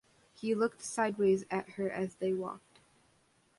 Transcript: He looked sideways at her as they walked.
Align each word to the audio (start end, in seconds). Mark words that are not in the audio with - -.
He 0.33 0.55
looked 0.55 0.81
sideways 0.81 1.45
at 1.51 1.73
her 1.73 1.87
as 1.87 2.15
they 2.15 2.33
walked. 2.33 2.79